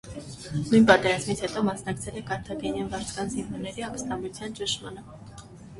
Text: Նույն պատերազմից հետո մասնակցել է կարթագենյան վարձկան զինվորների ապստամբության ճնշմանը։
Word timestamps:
Նույն 0.61 0.87
պատերազմից 0.91 1.43
հետո 1.45 1.63
մասնակցել 1.67 2.17
է 2.23 2.23
կարթագենյան 2.31 2.91
վարձկան 2.97 3.33
զինվորների 3.37 3.89
ապստամբության 3.93 4.61
ճնշմանը։ 4.63 5.11